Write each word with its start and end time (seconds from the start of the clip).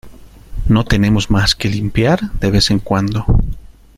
No 0.67 0.83
tenemos 0.83 1.29
más 1.29 1.53
que 1.53 1.69
limpiar 1.69 2.21
de 2.39 2.49
vez 2.49 2.71
en 2.71 2.79
cuando. 2.79 3.23